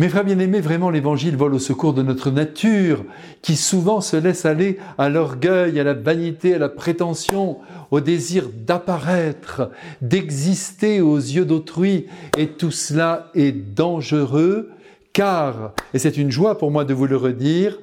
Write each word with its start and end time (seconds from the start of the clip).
Mes 0.00 0.08
frères 0.08 0.24
bien-aimés, 0.24 0.62
vraiment 0.62 0.88
l'évangile 0.88 1.36
vole 1.36 1.52
au 1.52 1.58
secours 1.58 1.92
de 1.92 2.02
notre 2.02 2.30
nature, 2.30 3.04
qui 3.42 3.54
souvent 3.54 4.00
se 4.00 4.16
laisse 4.16 4.46
aller 4.46 4.78
à 4.96 5.10
l'orgueil, 5.10 5.78
à 5.78 5.84
la 5.84 5.92
vanité, 5.92 6.54
à 6.54 6.58
la 6.58 6.70
prétention, 6.70 7.58
au 7.90 8.00
désir 8.00 8.48
d'apparaître, 8.66 9.70
d'exister 10.00 11.02
aux 11.02 11.18
yeux 11.18 11.44
d'autrui. 11.44 12.06
Et 12.38 12.46
tout 12.46 12.70
cela 12.70 13.30
est 13.34 13.52
dangereux, 13.52 14.70
car, 15.12 15.74
et 15.92 15.98
c'est 15.98 16.16
une 16.16 16.30
joie 16.30 16.56
pour 16.56 16.70
moi 16.70 16.86
de 16.86 16.94
vous 16.94 17.06
le 17.06 17.18
redire, 17.18 17.76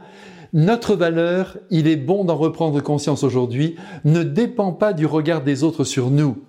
notre 0.54 0.96
valeur, 0.96 1.58
il 1.70 1.88
est 1.88 1.98
bon 1.98 2.24
d'en 2.24 2.36
reprendre 2.36 2.82
conscience 2.82 3.24
aujourd'hui, 3.24 3.76
ne 4.06 4.24
dépend 4.24 4.72
pas 4.72 4.94
du 4.94 5.06
regard 5.06 5.44
des 5.44 5.64
autres 5.64 5.84
sur 5.84 6.10
nous. 6.10 6.40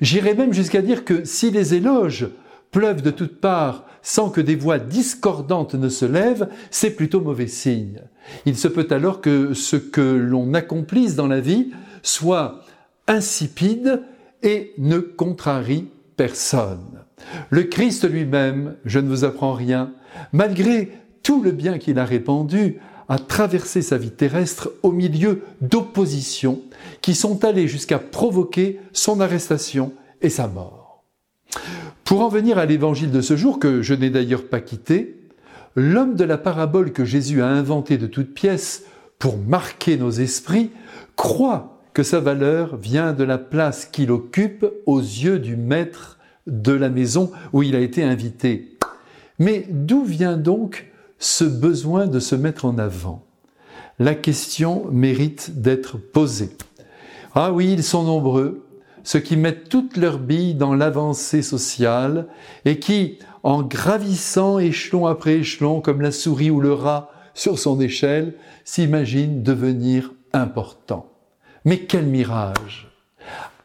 J'irais 0.00 0.34
même 0.34 0.52
jusqu'à 0.52 0.82
dire 0.82 1.04
que 1.04 1.24
si 1.24 1.52
les 1.52 1.74
éloges 1.74 2.26
pleuvent 2.74 3.02
de 3.02 3.12
toutes 3.12 3.40
parts 3.40 3.84
sans 4.02 4.30
que 4.30 4.40
des 4.40 4.56
voix 4.56 4.80
discordantes 4.80 5.76
ne 5.76 5.88
se 5.88 6.04
lèvent, 6.04 6.48
c'est 6.72 6.90
plutôt 6.90 7.20
mauvais 7.20 7.46
signe. 7.46 8.00
Il 8.46 8.58
se 8.58 8.66
peut 8.66 8.88
alors 8.90 9.20
que 9.20 9.54
ce 9.54 9.76
que 9.76 10.00
l'on 10.00 10.54
accomplisse 10.54 11.14
dans 11.14 11.28
la 11.28 11.38
vie 11.38 11.70
soit 12.02 12.64
insipide 13.06 14.02
et 14.42 14.74
ne 14.76 14.98
contrarie 14.98 15.86
personne. 16.16 17.04
Le 17.48 17.62
Christ 17.62 18.10
lui-même, 18.10 18.74
je 18.84 18.98
ne 18.98 19.08
vous 19.08 19.22
apprends 19.22 19.54
rien, 19.54 19.92
malgré 20.32 20.90
tout 21.22 21.44
le 21.44 21.52
bien 21.52 21.78
qu'il 21.78 22.00
a 22.00 22.04
répandu, 22.04 22.80
a 23.08 23.20
traversé 23.20 23.82
sa 23.82 23.98
vie 23.98 24.10
terrestre 24.10 24.72
au 24.82 24.90
milieu 24.90 25.42
d'oppositions 25.60 26.60
qui 27.02 27.14
sont 27.14 27.44
allées 27.44 27.68
jusqu'à 27.68 28.00
provoquer 28.00 28.80
son 28.92 29.20
arrestation 29.20 29.92
et 30.22 30.28
sa 30.28 30.48
mort. 30.48 30.83
Pour 32.04 32.20
en 32.20 32.28
venir 32.28 32.58
à 32.58 32.66
l'évangile 32.66 33.10
de 33.10 33.22
ce 33.22 33.34
jour, 33.34 33.58
que 33.58 33.80
je 33.80 33.94
n'ai 33.94 34.10
d'ailleurs 34.10 34.46
pas 34.46 34.60
quitté, 34.60 35.16
l'homme 35.74 36.16
de 36.16 36.24
la 36.24 36.36
parabole 36.36 36.92
que 36.92 37.04
Jésus 37.04 37.40
a 37.40 37.48
inventé 37.48 37.96
de 37.96 38.06
toutes 38.06 38.34
pièces 38.34 38.84
pour 39.18 39.38
marquer 39.38 39.96
nos 39.96 40.10
esprits 40.10 40.70
croit 41.16 41.80
que 41.94 42.02
sa 42.02 42.20
valeur 42.20 42.76
vient 42.76 43.14
de 43.14 43.24
la 43.24 43.38
place 43.38 43.86
qu'il 43.86 44.10
occupe 44.10 44.66
aux 44.84 45.00
yeux 45.00 45.38
du 45.38 45.56
maître 45.56 46.18
de 46.46 46.72
la 46.72 46.90
maison 46.90 47.32
où 47.54 47.62
il 47.62 47.74
a 47.74 47.80
été 47.80 48.02
invité. 48.02 48.76
Mais 49.38 49.66
d'où 49.70 50.04
vient 50.04 50.36
donc 50.36 50.92
ce 51.18 51.44
besoin 51.44 52.06
de 52.06 52.18
se 52.18 52.34
mettre 52.34 52.66
en 52.66 52.76
avant? 52.76 53.24
La 53.98 54.14
question 54.14 54.84
mérite 54.90 55.62
d'être 55.62 55.96
posée. 55.96 56.50
Ah 57.34 57.52
oui, 57.52 57.72
ils 57.72 57.82
sont 57.82 58.02
nombreux, 58.02 58.63
ceux 59.04 59.20
qui 59.20 59.36
mettent 59.36 59.68
toutes 59.68 59.96
leurs 59.96 60.18
billes 60.18 60.54
dans 60.54 60.74
l'avancée 60.74 61.42
sociale 61.42 62.26
et 62.64 62.78
qui, 62.78 63.18
en 63.42 63.62
gravissant 63.62 64.58
échelon 64.58 65.06
après 65.06 65.34
échelon 65.34 65.80
comme 65.80 66.00
la 66.00 66.10
souris 66.10 66.50
ou 66.50 66.60
le 66.60 66.72
rat 66.72 67.10
sur 67.34 67.58
son 67.58 67.80
échelle, 67.80 68.34
s'imaginent 68.64 69.42
devenir 69.42 70.12
importants. 70.32 71.10
Mais 71.64 71.80
quel 71.80 72.06
mirage 72.06 72.90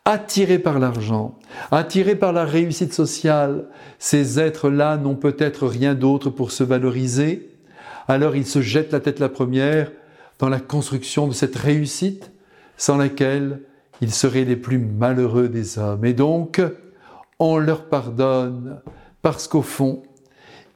Attirés 0.06 0.60
par 0.60 0.80
l'argent, 0.80 1.38
attirés 1.72 2.16
par 2.16 2.34
la 2.34 2.44
réussite 2.44 2.94
sociale, 2.94 3.68
ces 3.98 4.40
êtres-là 4.40 4.98
n'ont 4.98 5.16
peut-être 5.16 5.68
rien 5.68 5.94
d'autre 5.94 6.30
pour 6.30 6.52
se 6.52 6.64
valoriser, 6.64 7.50
alors 8.08 8.36
ils 8.36 8.48
se 8.48 8.62
jettent 8.62 8.92
la 8.92 9.00
tête 9.00 9.20
la 9.20 9.30
première 9.30 9.92
dans 10.40 10.50
la 10.50 10.60
construction 10.60 11.28
de 11.28 11.34
cette 11.34 11.56
réussite 11.56 12.32
sans 12.76 12.98
laquelle 12.98 13.62
ils 14.02 14.14
seraient 14.14 14.46
les 14.46 14.56
plus 14.56 14.78
malheureux 14.78 15.50
des 15.50 15.78
hommes. 15.78 16.06
Et 16.06 16.14
donc, 16.14 16.62
on 17.40 17.58
leur 17.58 17.86
pardonne 17.86 18.82
parce 19.22 19.48
qu'au 19.48 19.62
fond, 19.62 20.04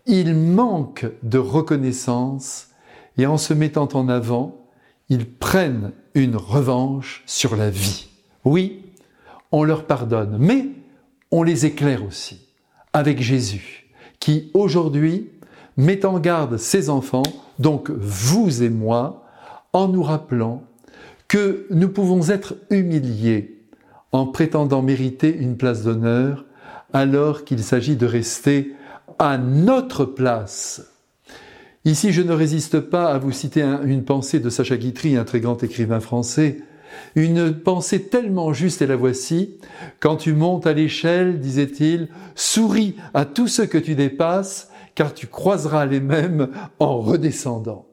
ils 0.06 0.36
manquent 0.36 1.08
de 1.24 1.38
reconnaissance 1.38 2.70
et 3.18 3.26
en 3.26 3.38
se 3.38 3.54
mettant 3.54 3.88
en 3.94 4.10
avant, 4.10 4.68
ils 5.10 5.30
prennent 5.30 5.92
une 6.14 6.36
revanche 6.36 7.24
sur 7.26 7.56
la 7.56 7.70
vie. 7.70 8.08
Oui, 8.45 8.82
on 9.52 9.64
leur 9.64 9.86
pardonne, 9.86 10.38
mais 10.39 10.67
on 11.32 11.44
les 11.44 11.66
éclaire 11.66 12.06
aussi 12.06 12.48
avec 12.92 13.22
Jésus, 13.22 13.89
qui 14.20 14.52
aujourd'hui 14.54 15.30
met 15.78 16.06
en 16.06 16.20
garde 16.20 16.58
ses 16.58 16.89
enfants, 16.89 17.23
donc 17.60 17.89
vous 17.89 18.62
et 18.62 18.70
moi, 18.70 19.26
en 19.73 19.88
nous 19.88 20.04
rappelant 20.04 20.64
que 21.33 21.66
nous 21.71 21.89
pouvons 21.89 22.30
être 22.30 22.58
humiliés 22.70 23.66
en 24.11 24.27
prétendant 24.27 24.83
mériter 24.83 25.36
une 25.36 25.58
place 25.58 25.82
d'honneur 25.82 26.45
alors 26.94 27.44
qu'il 27.44 27.64
s'agit 27.64 27.95
de 27.95 28.05
rester 28.05 28.76
à 29.17 29.39
notre 29.39 30.05
place. 30.05 30.92
Ici, 31.86 32.14
je 32.14 32.21
ne 32.21 32.33
résiste 32.33 32.80
pas 32.82 33.11
à 33.11 33.17
vous 33.17 33.32
citer 33.32 33.64
une 33.64 34.05
pensée 34.05 34.39
de 34.39 34.52
Sacha 34.52 34.77
Guitry, 34.77 35.17
un 35.17 35.23
très 35.23 35.39
grand 35.39 35.64
écrivain 35.64 35.99
français, 35.99 36.60
une 37.16 37.52
pensée 37.52 38.04
tellement 38.04 38.54
juste 38.54 38.83
et 38.83 38.88
la 38.88 38.95
voici. 38.95 39.58
Quand 40.00 40.17
tu 40.17 40.33
montes 40.33 40.67
à 40.67 40.73
l'échelle, 40.73 41.39
disait-il, 41.39 42.10
souris 42.36 42.95
à 43.15 43.26
tous 43.26 43.48
ceux 43.48 43.65
que 43.65 43.80
tu 43.80 43.95
dépasses, 43.95 44.70
car 44.94 45.15
tu 45.15 45.26
croiseras 45.26 45.88
les 45.88 46.00
mêmes 46.00 46.50
en 46.77 47.00
redescendant. 47.00 47.88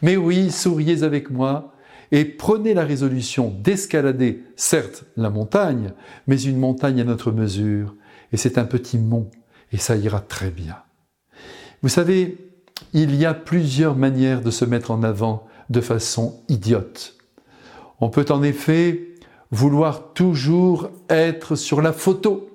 Mais 0.00 0.16
oui, 0.16 0.50
souriez 0.50 1.02
avec 1.02 1.30
moi, 1.30 1.74
et 2.10 2.24
prenez 2.24 2.74
la 2.74 2.84
résolution 2.84 3.54
d'escalader, 3.62 4.42
certes, 4.56 5.04
la 5.16 5.30
montagne, 5.30 5.92
mais 6.26 6.40
une 6.40 6.58
montagne 6.58 7.00
à 7.00 7.04
notre 7.04 7.32
mesure, 7.32 7.94
et 8.32 8.36
c'est 8.36 8.58
un 8.58 8.64
petit 8.64 8.98
mont, 8.98 9.30
et 9.72 9.78
ça 9.78 9.96
ira 9.96 10.20
très 10.20 10.50
bien. 10.50 10.76
Vous 11.82 11.88
savez, 11.88 12.38
il 12.92 13.14
y 13.14 13.24
a 13.24 13.34
plusieurs 13.34 13.96
manières 13.96 14.40
de 14.40 14.50
se 14.50 14.64
mettre 14.64 14.90
en 14.90 15.02
avant 15.02 15.46
de 15.70 15.80
façon 15.80 16.42
idiote. 16.48 17.16
On 18.00 18.08
peut 18.08 18.26
en 18.30 18.42
effet 18.42 19.08
vouloir 19.50 20.12
toujours 20.12 20.90
être 21.08 21.56
sur 21.56 21.82
la 21.82 21.92
photo, 21.92 22.50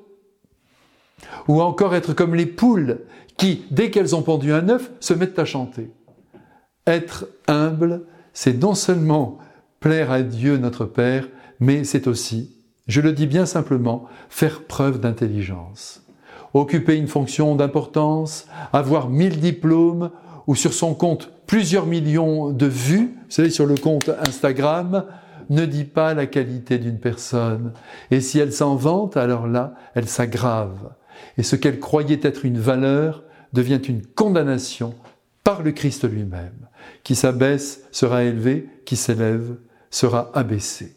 ou 1.48 1.62
encore 1.62 1.96
être 1.96 2.14
comme 2.14 2.36
les 2.36 2.46
poules 2.46 3.00
qui, 3.38 3.66
dès 3.72 3.92
qu'elles 3.92 4.16
ont 4.16 4.22
pendu 4.22 4.54
un 4.54 4.70
œuf, 4.70 4.92
se 5.00 5.14
mettent 5.14 5.40
à 5.40 5.46
chanter. 5.46 5.92
Être 6.86 7.28
humble, 7.48 8.06
c'est 8.34 8.62
non 8.62 8.74
seulement 8.74 9.38
plaire 9.80 10.12
à 10.12 10.22
Dieu 10.22 10.58
notre 10.58 10.86
Père, 10.86 11.28
mais 11.60 11.84
c'est 11.84 12.08
aussi, 12.08 12.56
je 12.88 13.02
le 13.02 13.14
dis 13.14 13.28
bien 13.28 13.46
simplement, 13.46 14.06
faire 14.30 14.64
preuve 14.64 15.00
d'intelligence. 15.00 16.04
Occuper 16.54 16.96
une 16.96 17.08
fonction 17.08 17.56
d'importance, 17.56 18.46
avoir 18.74 19.10
mille 19.10 19.40
diplômes 19.40 20.12
ou 20.48 20.56
sur 20.56 20.74
son 20.74 20.94
compte 20.94 21.32
plusieurs 21.48 21.86
millions 21.86 22.52
de 22.52 22.66
vues, 22.66 23.16
vous 23.16 23.32
savez, 23.32 23.50
sur 23.50 23.66
le 23.66 23.76
compte 23.76 24.10
Instagram, 24.28 25.06
ne 25.50 25.66
dit 25.66 25.84
pas 25.84 26.14
la 26.14 26.26
qualité 26.26 26.78
d'une 26.78 27.00
personne. 27.00 27.74
Et 28.12 28.22
si 28.22 28.40
elle 28.40 28.54
s'en 28.54 28.76
vante, 28.76 29.18
alors 29.18 29.48
là, 29.48 29.74
elle 29.94 30.08
s'aggrave. 30.08 30.92
Et 31.38 31.44
ce 31.44 31.56
qu'elle 31.56 31.80
croyait 31.80 32.20
être 32.24 32.46
une 32.46 32.60
valeur 32.60 33.24
devient 33.54 33.82
une 33.88 34.06
condamnation 34.06 34.96
par 35.44 35.62
le 35.62 35.72
Christ 35.72 36.10
lui-même. 36.10 36.68
Qui 37.04 37.16
s'abaisse 37.16 37.82
sera 37.92 38.24
élevé, 38.24 38.68
qui 38.86 38.96
s'élève 38.96 39.56
sera 39.90 40.32
abaissé. 40.34 40.96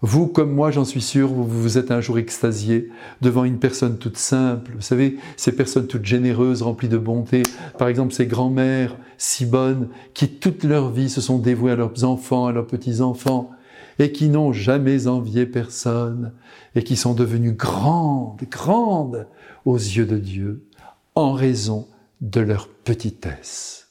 Vous, 0.00 0.26
comme 0.26 0.52
moi, 0.52 0.70
j'en 0.70 0.84
suis 0.84 1.00
sûr, 1.00 1.28
vous 1.28 1.46
vous 1.46 1.78
êtes 1.78 1.90
un 1.90 2.02
jour 2.02 2.18
extasié 2.18 2.90
devant 3.22 3.44
une 3.44 3.58
personne 3.58 3.96
toute 3.96 4.18
simple. 4.18 4.72
Vous 4.74 4.82
savez, 4.82 5.16
ces 5.36 5.52
personnes 5.52 5.86
toutes 5.86 6.04
généreuses, 6.04 6.60
remplies 6.60 6.90
de 6.90 6.98
bonté. 6.98 7.42
Par 7.78 7.88
exemple, 7.88 8.12
ces 8.12 8.26
grands-mères 8.26 8.96
si 9.16 9.46
bonnes 9.46 9.88
qui 10.12 10.28
toute 10.28 10.64
leur 10.64 10.90
vie 10.90 11.08
se 11.08 11.20
sont 11.20 11.38
dévouées 11.38 11.72
à 11.72 11.76
leurs 11.76 12.04
enfants, 12.04 12.46
à 12.46 12.52
leurs 12.52 12.66
petits-enfants 12.66 13.50
et 13.98 14.12
qui 14.12 14.28
n'ont 14.28 14.52
jamais 14.52 15.06
envié 15.06 15.46
personne 15.46 16.32
et 16.74 16.82
qui 16.82 16.96
sont 16.96 17.14
devenues 17.14 17.52
grandes, 17.52 18.42
grandes 18.50 19.26
aux 19.64 19.76
yeux 19.76 20.06
de 20.06 20.18
Dieu 20.18 20.66
en 21.14 21.32
raison 21.32 21.86
de 22.20 22.40
leur 22.40 22.68
petitesse. 22.68 23.83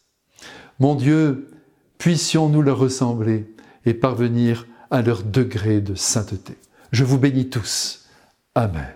Mon 0.80 0.96
Dieu, 0.96 1.50
puissions-nous 1.98 2.62
leur 2.62 2.78
ressembler 2.78 3.46
et 3.86 3.94
parvenir 3.94 4.68
à 4.92 5.02
leur 5.02 5.24
degré 5.24 5.82
de 5.82 5.96
sainteté. 5.96 6.58
Je 6.92 7.04
vous 7.04 7.18
bénis 7.18 7.50
tous. 7.50 8.08
Amen. 8.56 8.94